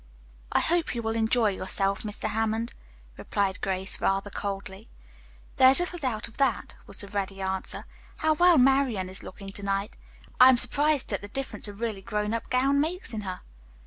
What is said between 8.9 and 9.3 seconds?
is